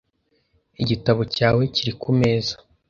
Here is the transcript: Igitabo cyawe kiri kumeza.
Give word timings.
Igitabo 0.81 1.21
cyawe 1.35 1.63
kiri 1.75 1.91
kumeza. 2.01 2.53